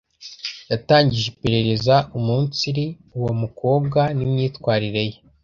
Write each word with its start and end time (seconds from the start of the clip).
yatangije 0.71 1.25
iperereza 1.33 1.95
umunsiri 2.17 2.85
uwo 3.17 3.31
mukobwa 3.41 4.01
n’imyitwarire 4.17 5.03
ye. 5.09 5.17